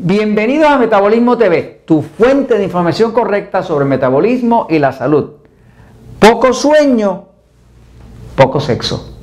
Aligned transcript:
Bienvenidos 0.00 0.68
a 0.68 0.78
Metabolismo 0.78 1.36
TV, 1.36 1.82
tu 1.84 2.02
fuente 2.02 2.56
de 2.56 2.62
información 2.62 3.10
correcta 3.10 3.64
sobre 3.64 3.84
metabolismo 3.84 4.68
y 4.70 4.78
la 4.78 4.92
salud. 4.92 5.30
Poco 6.20 6.52
sueño, 6.52 7.24
poco 8.36 8.60
sexo. 8.60 9.18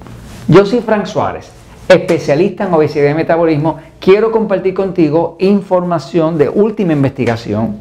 Yo 0.50 0.66
soy 0.66 0.82
Frank 0.82 1.06
Suárez, 1.06 1.50
especialista 1.88 2.66
en 2.66 2.74
obesidad 2.74 3.10
y 3.10 3.14
metabolismo. 3.14 3.78
Quiero 4.02 4.34
compartir 4.34 4.74
contigo 4.74 5.38
información 5.40 6.38
de 6.38 6.50
última 6.50 6.92
investigación 6.92 7.80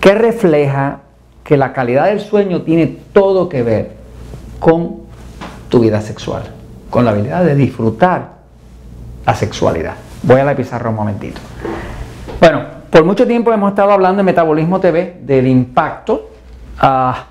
que 0.00 0.14
refleja 0.14 1.00
que 1.44 1.58
la 1.58 1.74
calidad 1.74 2.06
del 2.06 2.20
sueño 2.20 2.62
tiene 2.62 2.86
todo 3.12 3.50
que 3.50 3.62
ver 3.62 3.96
con 4.60 5.00
tu 5.68 5.80
vida 5.80 6.00
sexual, 6.00 6.44
con 6.88 7.04
la 7.04 7.10
habilidad 7.10 7.44
de 7.44 7.54
disfrutar 7.54 8.36
la 9.26 9.34
sexualidad. 9.34 9.96
Voy 10.22 10.40
a 10.40 10.44
la 10.44 10.56
pizarra 10.56 10.88
un 10.88 10.96
momentito. 10.96 11.38
Bueno, 12.40 12.62
por 12.88 13.04
mucho 13.04 13.26
tiempo 13.26 13.52
hemos 13.52 13.72
estado 13.72 13.92
hablando 13.92 14.20
en 14.20 14.26
Metabolismo 14.26 14.80
TV 14.80 15.18
del 15.20 15.46
impacto 15.46 16.30
ah, 16.78 17.26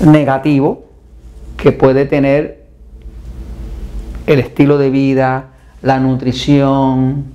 negativo 0.00 0.86
que 1.58 1.72
puede 1.72 2.06
tener 2.06 2.64
el 4.26 4.38
estilo 4.40 4.78
de 4.78 4.88
vida, 4.88 5.48
la 5.82 6.00
nutrición, 6.00 7.26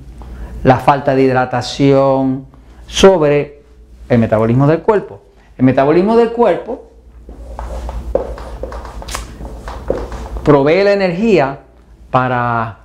la 0.63 0.77
falta 0.77 1.13
de 1.13 1.21
hidratación 1.21 2.47
sobre 2.87 3.61
el 4.09 4.17
metabolismo 4.17 4.65
del 4.65 4.81
cuerpo. 4.81 5.21
El 5.55 5.65
metabolismo 5.65 6.17
del 6.17 6.31
cuerpo 6.31 6.89
provee 10.43 10.83
la 10.83 10.93
energía 10.93 11.59
para 12.09 12.79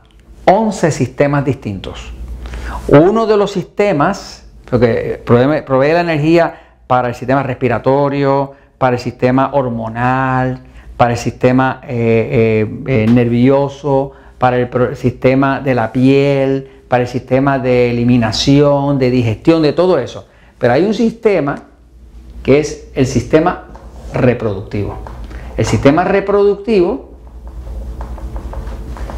11 0.45 0.91
sistemas 0.91 1.47
distintos. 1.47 2.18
Uno 2.89 3.27
de 3.27 3.37
los 3.37 3.53
sistemas, 3.53 4.47
porque 4.69 5.21
provee, 5.23 5.93
la 5.93 6.01
energía 6.01 6.79
para 6.87 7.09
el 7.09 7.15
sistema 7.15 7.43
respiratorio, 7.43 8.53
para 8.79 8.97
el 8.97 9.03
sistema 9.03 9.51
hormonal, 9.53 10.63
para 10.97 11.13
el 11.13 11.19
sistema 11.19 11.83
eh, 11.83 12.67
eh, 12.87 13.03
eh, 13.03 13.07
nervioso, 13.07 14.13
para 14.39 14.57
el, 14.57 14.97
sistema 14.97 15.61
de 15.61 15.75
la 15.75 15.93
piel, 15.93 16.67
para 16.89 17.03
el 17.03 17.09
sistema 17.09 17.59
de 17.59 17.91
eliminación, 17.91 18.99
de 18.99 19.11
digestión, 19.11 19.61
de 19.61 19.75
todo 19.75 19.99
eso. 19.99 20.27
Pero 20.59 20.73
hay 20.73 20.85
un 20.85 20.95
sistema 20.95 21.65
que 22.43 22.59
es 22.59 22.89
el 22.95 23.07
sistema 23.07 23.67
reproductivo. 24.15 24.97
El 25.59 25.67
sistema 25.67 26.05
reproductivo, 26.05 27.11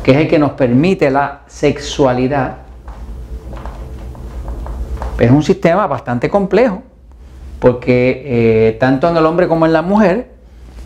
que 0.03 0.11
es 0.11 0.17
el 0.17 0.29
que 0.29 0.41
nos 0.41 0.53
permite 0.53 1.09
la 1.09 1.43
sexualidad, 1.47 2.70
es 5.21 5.31
un 5.31 5.43
sistema 5.43 5.87
bastante 5.87 6.29
complejo, 6.31 6.83
porque 7.59 8.23
eh, 8.25 8.77
tanto 8.81 9.09
en 9.09 9.17
el 9.17 9.27
hombre 9.27 9.47
como 9.47 9.67
en 9.67 9.73
la 9.73 9.83
mujer, 9.83 10.31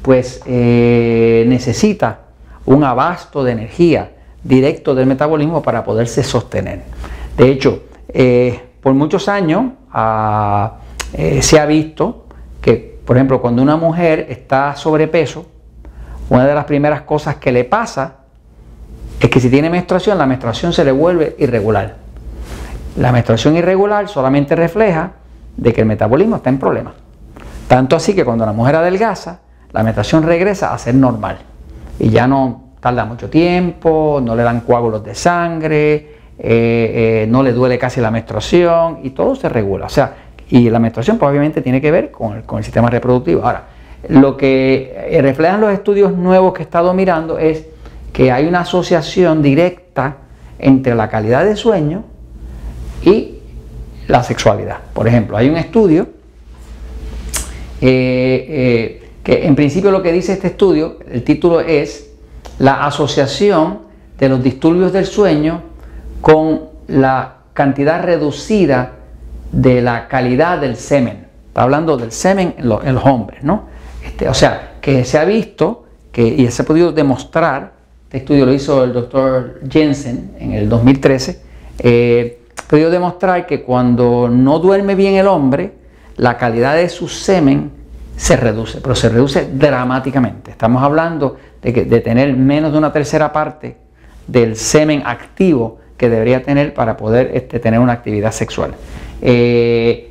pues 0.03 0.43
eh, 0.45 1.45
necesita 1.47 2.21
un 2.67 2.83
abasto 2.83 3.45
de 3.45 3.53
energía 3.53 4.11
directo 4.43 4.95
del 4.95 5.07
metabolismo 5.07 5.63
para 5.63 5.85
poderse 5.85 6.23
sostener. 6.25 6.83
De 7.37 7.49
hecho, 7.49 7.85
eh, 8.09 8.61
por 8.81 8.93
muchos 8.93 9.29
años 9.29 9.73
ah, 9.93 10.79
se 11.41 11.59
ha 11.59 11.65
visto 11.65 12.27
que, 12.61 12.99
por 13.05 13.17
ejemplo, 13.17 13.41
cuando 13.41 13.63
una 13.63 13.77
mujer 13.77 14.27
está 14.29 14.75
sobrepeso, 14.75 15.47
una 16.29 16.45
de 16.45 16.55
las 16.55 16.65
primeras 16.65 17.03
cosas 17.03 17.37
que 17.37 17.53
le 17.53 17.65
pasa 17.65 18.17
es 19.21 19.31
que 19.31 19.41
si 19.41 19.49
tiene 19.49 19.71
menstruación, 19.71 20.19
la 20.19 20.27
menstruación 20.27 20.73
se 20.73 20.85
le 20.85 20.91
vuelve 20.91 21.37
irregular. 21.39 22.04
La 22.97 23.11
menstruación 23.11 23.57
irregular 23.57 24.09
solamente 24.09 24.55
refleja 24.55 25.13
de 25.57 25.73
que 25.73 25.81
el 25.81 25.87
metabolismo 25.87 26.37
está 26.37 26.51
en 26.51 26.59
problemas. 26.59 26.95
Tanto 27.67 27.97
así 27.97 28.15
que 28.15 28.25
cuando 28.25 28.47
la 28.47 28.53
mujer 28.53 28.77
adelgaza, 28.77 29.41
la 29.73 29.83
menstruación 29.83 30.23
regresa 30.23 30.73
a 30.73 30.79
ser 30.79 30.95
normal. 30.95 31.39
Y 31.99 32.11
ya 32.11 32.27
no 32.27 32.75
tarda 32.81 33.05
mucho 33.05 33.29
tiempo, 33.29 34.21
no 34.23 34.37
le 34.37 34.43
dan 34.43 34.61
coágulos 34.61 35.03
de 35.03 35.15
sangre, 35.15 35.95
eh, 35.95 36.13
eh, 36.39 37.27
no 37.29 37.43
le 37.43 37.53
duele 37.53 37.79
casi 37.79 38.01
la 38.01 38.11
menstruación 38.11 39.01
y 39.03 39.11
todo 39.11 39.35
se 39.35 39.49
regula. 39.49 39.87
O 39.87 39.91
sea, 39.91 40.15
y 40.49 40.71
la 40.71 40.79
menstruación 40.79 41.19
probablemente 41.19 41.63
tiene 41.63 41.81
que 41.81 41.91
ver 41.91 42.11
con 42.11 42.37
el, 42.37 42.43
con 42.45 42.59
el 42.59 42.65
sistema 42.65 42.89
reproductivo. 42.91 43.43
Ahora, 43.45 43.65
lo 44.09 44.37
que 44.37 44.95
eh, 44.95 45.23
reflejan 45.23 45.61
los 45.61 45.73
estudios 45.73 46.13
nuevos 46.13 46.53
que 46.53 46.63
he 46.63 46.65
estado 46.65 46.93
mirando 46.95 47.39
es 47.39 47.67
que 48.13 48.31
hay 48.31 48.47
una 48.47 48.61
asociación 48.61 49.43
directa 49.43 50.19
entre 50.59 50.95
la 50.95 51.09
calidad 51.09 51.45
de 51.45 51.57
sueño 51.57 52.05
y 53.05 53.39
la 54.09 54.23
sexualidad. 54.23 54.79
Por 54.93 55.09
ejemplo, 55.09 55.37
hay 55.37 55.49
un 55.49 55.57
estudio 55.57 56.09
eh, 57.81 58.47
eh, 58.49 59.11
que 59.23 59.47
en 59.47 59.55
principio 59.55 59.91
lo 59.91 60.03
que 60.03 60.13
dice 60.13 60.33
este 60.33 60.49
estudio, 60.49 60.99
el 61.11 61.23
título 61.23 61.61
es 61.61 62.11
la 62.59 62.87
asociación 62.87 63.81
de 64.19 64.29
los 64.29 64.43
disturbios 64.43 64.93
del 64.93 65.07
sueño 65.07 65.63
con 66.21 66.63
la 66.89 67.37
cantidad 67.53 68.03
reducida 68.03 68.93
de 69.51 69.83
la 69.83 70.09
calidad 70.09 70.59
del 70.61 70.77
semen. 70.77 71.27
Está 71.49 71.63
hablando 71.63 71.97
del 71.97 72.13
semen 72.13 72.55
en 72.59 72.69
los, 72.69 73.05
hombres, 73.05 73.43
¿no? 73.43 73.65
Este, 74.05 74.29
o 74.29 74.35
sea, 74.35 74.75
que 74.81 75.05
se 75.05 75.19
ha 75.19 75.25
visto 75.25 75.87
que, 76.13 76.23
y 76.23 76.51
se 76.51 76.63
ha 76.63 76.65
podido 76.65 76.93
demostrar, 76.93 77.73
este 78.05 78.19
estudio 78.19 78.47
lo 78.47 78.53
hizo 78.53 78.85
el 78.85 78.93
doctor 78.93 79.61
Jensen 79.69 80.33
en 80.39 80.53
el 80.53 80.69
2013, 80.69 81.41
eh, 81.79 82.44
podido 82.75 82.91
demostrar 82.91 83.47
que 83.47 83.63
cuando 83.63 84.29
no 84.29 84.59
duerme 84.59 84.97
bien 84.97 85.15
el 85.15 85.29
hombre, 85.29 85.75
la 86.17 86.37
calidad 86.37 86.75
de 86.75 86.89
su 86.89 87.07
semen 87.07 87.71
se 88.17 88.37
reduce, 88.37 88.81
pero 88.81 88.97
se 88.97 89.09
reduce 89.11 89.49
dramáticamente. 89.53 90.51
Estamos 90.51 90.83
hablando 90.83 91.37
de, 91.63 91.73
que, 91.73 91.85
de 91.85 92.01
tener 92.01 92.37
menos 92.37 92.73
de 92.73 92.79
una 92.79 92.93
tercera 92.93 93.33
parte 93.33 93.77
del 94.27 94.57
semen 94.57 95.05
activo 95.07 95.79
que 95.97 96.09
debería 96.09 96.43
tener 96.43 96.75
para 96.75 96.97
poder 96.97 97.31
este, 97.35 97.61
tener 97.61 97.79
una 97.79 97.93
actividad 97.93 98.33
sexual. 98.33 98.75
Eh, 99.23 100.11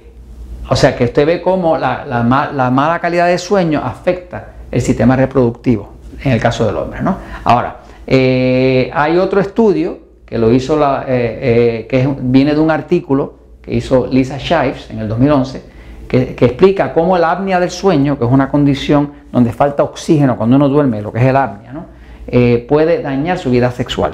o 0.69 0.75
sea 0.77 0.95
que 0.95 1.03
usted 1.03 1.25
ve 1.25 1.41
cómo 1.41 1.77
la, 1.77 2.23
mala 2.71 2.99
calidad 3.01 3.27
de 3.27 3.39
sueño 3.39 3.81
afecta 3.83 4.53
el 4.71 4.79
sistema 4.79 5.17
reproductivo 5.17 5.95
en 6.23 6.31
el 6.31 6.39
caso 6.39 6.65
del 6.65 6.77
hombre. 6.77 7.01
¿no? 7.01 7.17
Ahora, 7.43 7.79
eh, 8.07 8.89
hay 8.93 9.17
otro 9.17 9.41
estudio 9.41 10.02
que 10.33 10.39
lo 10.39 10.51
hizo 10.51 10.75
la, 10.75 11.05
eh, 11.07 11.83
eh, 11.83 11.87
que 11.87 12.09
viene 12.21 12.55
de 12.55 12.59
un 12.59 12.71
artículo 12.71 13.35
que 13.61 13.71
hizo 13.71 14.07
Lisa 14.07 14.39
Shives 14.39 14.89
en 14.89 14.97
el 14.97 15.07
2011, 15.07 15.61
que, 16.07 16.31
explica 16.31 16.91
cómo 16.91 17.15
la 17.19 17.33
apnea 17.33 17.59
del 17.59 17.69
sueño, 17.69 18.17
que 18.17 18.25
es 18.25 18.31
una 18.31 18.49
condición 18.49 19.11
donde 19.31 19.53
falta 19.53 19.83
oxígeno 19.83 20.35
cuando 20.35 20.55
uno 20.55 20.69
duerme, 20.69 21.03
lo 21.03 21.13
que 21.13 21.19
es 21.19 21.25
el 21.25 21.35
apnea, 21.35 21.71
¿no? 21.71 21.85
Eh, 22.25 22.65
puede 22.67 23.03
dañar 23.03 23.37
su 23.37 23.51
vida 23.51 23.69
sexual. 23.69 24.13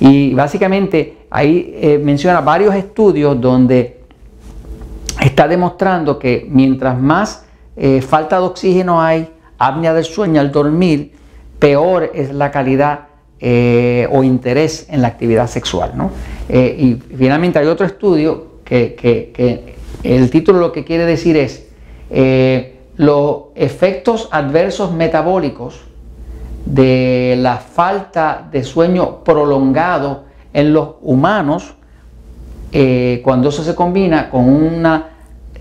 Y 0.00 0.32
básicamente 0.32 1.18
ahí 1.28 2.00
menciona 2.02 2.40
varios 2.40 2.74
estudios 2.74 3.38
donde 3.38 4.00
está 5.20 5.46
demostrando 5.46 6.18
que 6.18 6.46
mientras 6.48 6.98
más 6.98 7.44
falta 8.06 8.38
de 8.38 8.46
oxígeno 8.46 9.02
hay, 9.02 9.28
apnea 9.58 9.92
del 9.92 10.04
sueño 10.04 10.40
al 10.40 10.50
dormir, 10.50 11.12
peor 11.58 12.10
es 12.14 12.32
la 12.32 12.50
calidad 12.50 13.07
eh, 13.40 14.08
o 14.10 14.24
interés 14.24 14.88
en 14.90 15.00
la 15.00 15.06
actividad 15.06 15.46
sexual. 15.46 15.92
Eh, 16.48 16.76
y 16.76 17.14
finalmente 17.14 17.60
hay 17.60 17.66
otro 17.66 17.86
estudio 17.86 18.58
que, 18.64 19.76
el 20.02 20.30
título 20.30 20.58
lo 20.58 20.72
que 20.72 20.84
quiere 20.84 21.04
decir 21.04 21.36
es 21.36 21.68
eh, 22.10 22.80
los 22.96 23.42
efectos 23.54 24.28
adversos 24.32 24.92
metabólicos 24.92 25.82
de 26.64 27.36
la 27.38 27.58
falta 27.58 28.48
de 28.50 28.64
sueño 28.64 29.22
prolongado 29.22 30.24
en 30.52 30.72
los 30.72 30.96
humanos 31.00 31.74
cuando 33.22 33.50
eso 33.50 33.62
se 33.62 33.76
combina 33.76 34.30
con 34.30 34.48
una, 34.48 35.10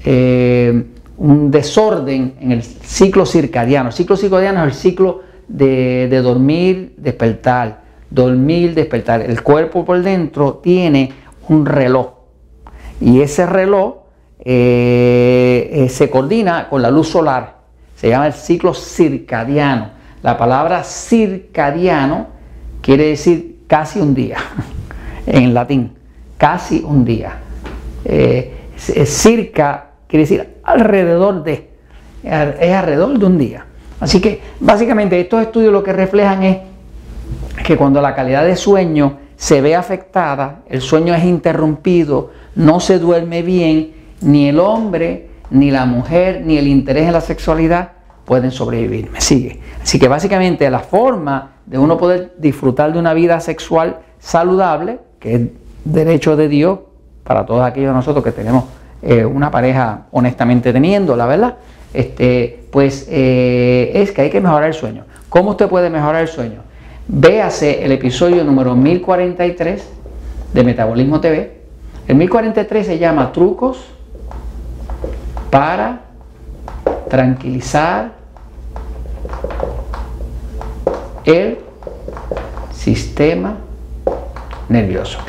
un 0.03 1.51
desorden 1.51 2.33
en 2.41 2.51
el 2.53 2.63
ciclo 2.63 3.23
circadiano. 3.27 3.91
Ciclo 3.91 4.17
circadiano 4.17 4.65
es 4.65 4.65
el 4.65 4.73
ciclo 4.73 5.26
de, 5.47 6.21
dormir, 6.21 6.93
despertar, 6.97 7.81
dormir, 8.09 8.73
despertar. 8.73 9.21
El 9.21 9.41
cuerpo 9.43 9.85
por 9.85 10.01
dentro 10.01 10.55
tiene 10.55 11.13
un 11.47 11.65
reloj 11.65 12.13
y 12.99 13.21
ese 13.21 13.45
reloj 13.45 13.95
eh, 14.39 15.69
eh, 15.71 15.89
se 15.89 16.09
coordina 16.09 16.67
con 16.69 16.81
la 16.81 16.91
luz 16.91 17.09
solar. 17.09 17.57
Se 17.95 18.09
llama 18.09 18.27
el 18.27 18.33
ciclo 18.33 18.73
circadiano. 18.73 19.91
La 20.23 20.37
palabra 20.37 20.83
circadiano 20.83 22.27
quiere 22.81 23.05
decir 23.05 23.59
casi 23.67 23.99
un 23.99 24.13
día 24.13 24.37
en 25.25 25.53
latín, 25.53 25.93
casi 26.37 26.83
un 26.83 27.05
día. 27.05 27.39
Eh, 28.05 28.53
circa 28.77 29.87
quiere 30.07 30.23
decir 30.23 30.57
alrededor 30.63 31.43
de, 31.43 31.69
es 32.23 32.73
alrededor 32.73 33.17
de 33.17 33.25
un 33.25 33.37
día. 33.37 33.66
Así 33.99 34.21
que 34.21 34.41
básicamente 34.59 35.19
estos 35.19 35.41
estudios 35.41 35.71
lo 35.71 35.83
que 35.83 35.93
reflejan 35.93 36.43
es 36.43 36.57
que 37.65 37.77
cuando 37.77 38.01
la 38.01 38.13
calidad 38.15 38.45
de 38.45 38.55
sueño 38.55 39.17
se 39.35 39.61
ve 39.61 39.75
afectada, 39.75 40.61
el 40.67 40.81
sueño 40.81 41.13
es 41.13 41.23
interrumpido, 41.23 42.31
no 42.55 42.79
se 42.79 42.99
duerme 42.99 43.41
bien, 43.41 43.93
ni 44.21 44.49
el 44.49 44.59
hombre, 44.59 45.29
ni 45.49 45.71
la 45.71 45.85
mujer, 45.85 46.41
ni 46.45 46.57
el 46.57 46.67
interés 46.67 47.07
en 47.07 47.13
la 47.13 47.21
sexualidad 47.21 47.91
pueden 48.25 48.51
sobrevivir. 48.51 49.09
¿Me 49.11 49.21
sigue? 49.21 49.61
Así 49.81 49.99
que 49.99 50.07
básicamente 50.07 50.69
la 50.69 50.79
forma 50.79 51.51
de 51.65 51.77
uno 51.77 51.97
poder 51.97 52.33
disfrutar 52.37 52.93
de 52.93 52.99
una 52.99 53.13
vida 53.13 53.39
sexual 53.39 53.99
saludable, 54.19 54.99
que 55.19 55.35
es 55.35 55.41
derecho 55.85 56.35
de 56.35 56.47
Dios 56.47 56.79
para 57.23 57.45
todos 57.45 57.65
aquellos 57.65 57.89
de 57.89 57.95
nosotros 57.95 58.23
que 58.23 58.31
tenemos 58.31 58.65
eh, 59.01 59.25
una 59.25 59.51
pareja 59.51 60.07
honestamente 60.11 60.73
teniendo, 60.73 61.15
la 61.15 61.25
verdad, 61.25 61.55
este, 61.93 62.65
pues 62.71 63.07
eh, 63.09 63.91
es 63.95 64.11
que 64.11 64.23
hay 64.23 64.29
que 64.29 64.41
mejorar 64.41 64.67
el 64.67 64.73
sueño. 64.73 65.05
¿Cómo 65.29 65.51
usted 65.51 65.67
puede 65.67 65.89
mejorar 65.89 66.21
el 66.21 66.27
sueño? 66.27 66.61
Véase 67.07 67.85
el 67.85 67.91
episodio 67.91 68.43
número 68.43 68.75
1043 68.75 69.87
de 70.53 70.63
Metabolismo 70.63 71.21
TV. 71.21 71.57
El 72.07 72.15
1043 72.15 72.85
se 72.85 72.97
llama 72.97 73.31
Trucos 73.31 73.85
para 75.49 76.01
tranquilizar 77.09 78.13
el 81.25 81.57
sistema 82.71 83.57
nervioso. 84.69 85.19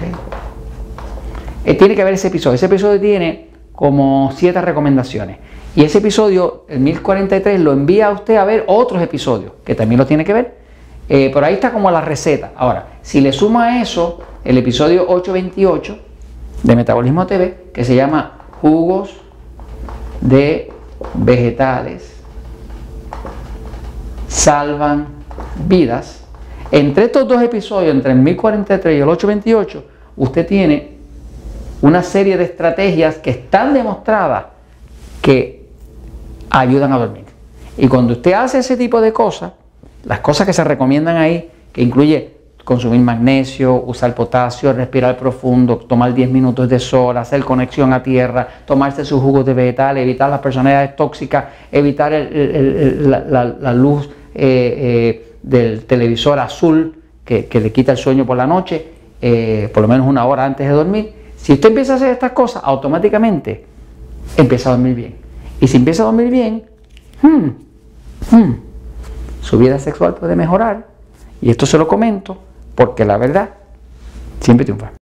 Eh, 1.64 1.75
tiene 1.75 1.94
que 1.94 2.04
ver 2.04 2.14
ese 2.14 2.28
episodio. 2.28 2.54
Ese 2.54 2.66
episodio 2.66 3.00
tiene 3.00 3.49
como 3.72 4.32
siete 4.34 4.61
recomendaciones. 4.61 5.38
Y 5.78 5.84
ese 5.84 5.98
episodio, 5.98 6.64
el 6.66 6.80
1043, 6.80 7.60
lo 7.60 7.72
envía 7.72 8.08
a 8.08 8.10
usted 8.10 8.34
a 8.34 8.44
ver 8.44 8.64
otros 8.66 9.00
episodios, 9.00 9.52
que 9.64 9.76
también 9.76 10.00
lo 10.00 10.06
tiene 10.06 10.25
que 10.25 10.32
ver. 10.32 10.56
Eh, 11.08 11.30
por 11.32 11.44
ahí 11.44 11.54
está 11.54 11.72
como 11.72 11.88
la 11.88 12.00
receta. 12.00 12.50
Ahora, 12.56 12.94
si 13.00 13.20
le 13.20 13.32
suma 13.32 13.66
a 13.66 13.80
eso 13.80 14.19
el 14.42 14.58
episodio 14.58 15.04
828 15.06 15.96
de 16.64 16.75
Metabolismo 16.75 17.25
TV, 17.28 17.66
que 17.72 17.84
se 17.84 17.94
llama 17.94 18.38
Jugos 18.60 19.20
de 20.20 20.72
Vegetales 21.14 22.12
Salvan 24.26 25.06
Vidas. 25.64 26.25
Entre 26.72 27.04
estos 27.04 27.28
dos 27.28 27.40
episodios, 27.40 27.94
entre 27.94 28.10
el 28.10 28.19
1043 28.19 28.98
y 28.98 29.00
el 29.00 29.08
828, 29.08 29.84
usted 30.16 30.44
tiene 30.44 30.98
una 31.82 32.02
serie 32.02 32.36
de 32.36 32.42
estrategias 32.42 33.19
que 33.19 33.30
están 33.30 33.72
demostradas 33.75 34.46
que 35.22 35.57
ayudan 36.50 36.93
a 36.93 36.99
dormir. 36.99 37.25
Y 37.77 37.89
cuando 37.89 38.15
usted 38.15 38.33
hace 38.33 38.59
ese 38.59 38.77
tipo 38.77 39.00
de 39.00 39.12
cosas, 39.12 39.53
las 40.05 40.21
cosas 40.21 40.47
que 40.47 40.53
se 40.53 40.65
recomiendan 40.65 41.17
ahí, 41.17 41.50
que 41.73 41.83
incluye 41.83 42.39
consumir 42.69 43.00
magnesio, 43.00 43.83
usar 43.87 44.15
potasio, 44.15 44.75
respirar 44.75 45.17
profundo, 45.17 45.79
tomar 45.79 46.12
10 46.12 46.31
minutos 46.31 46.69
de 46.69 46.79
sol, 46.79 47.17
hacer 47.17 47.43
conexión 47.43 47.95
a 47.95 48.03
tierra, 48.03 48.47
tomarse 48.67 49.06
sus 49.06 49.23
jugos 49.23 49.47
de 49.47 49.55
vegetal, 49.55 49.97
evitar 49.97 50.29
las 50.29 50.41
personalidades 50.41 50.95
tóxicas, 50.95 51.47
evitar 51.73 52.12
la, 52.12 53.73
luz 53.73 54.11
eh, 54.35 54.35
eh, 54.35 55.35
del 55.43 55.87
televisor 55.87 56.39
azul 56.39 56.95
que, 57.25 57.49
le 57.50 57.73
quita 57.73 57.93
el 57.93 57.99
sueño 57.99 58.27
por 58.27 58.37
la 58.37 58.47
noche, 58.47 58.87
eh, 59.23 59.71
por 59.73 59.83
lo 59.83 59.89
menos 59.89 60.06
una 60.06 60.27
hora 60.27 60.45
antes 60.45 60.69
de 60.69 60.75
dormir. 60.75 61.12
Si 61.39 61.55
usted 61.55 61.71
empieza 61.71 61.95
a 61.95 61.97
hacer 61.97 62.11
estas 62.11 62.33
cosas, 62.33 62.62
automáticamente 62.65 63.65
empieza 64.37 64.69
a 64.69 64.73
dormir 64.73 64.95
bien. 64.95 65.27
Y 65.60 65.69
si 65.69 65.76
empieza 65.76 66.02
a 66.02 66.06
dormir 66.06 66.31
bien, 66.31 66.64
hmm, 67.22 68.37
hmm, 68.37 68.55
su 69.43 69.58
vida 69.58 69.78
sexual 69.78 70.14
puede 70.14 70.37
mejorar. 70.37 70.87
Y 71.40 71.50
esto 71.50 71.66
se 71.66 71.78
lo 71.78 71.88
comento 71.88 72.38
porque 72.75 73.05
la 73.05 73.16
verdad 73.16 73.50
siempre 74.40 74.64
triunfa. 74.64 74.98